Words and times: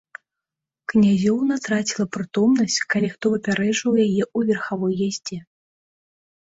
Князёўна 0.93 1.53
траціла 1.65 2.07
прытомнасць, 2.19 2.79
калі 2.97 3.07
хто 3.13 3.25
выпярэджваў 3.37 3.93
яе 4.09 4.19
ў 4.37 4.53
верхавой 4.53 4.93
яздзе. 5.07 5.37